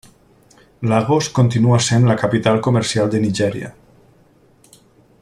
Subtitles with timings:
[0.91, 3.73] Lagos continua sent la capital comercial de Nigèria.